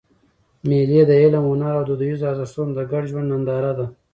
[0.67, 3.85] مېلې د علم، هنر او دودیزو ارزښتو د ګډ ژوند ننداره ده.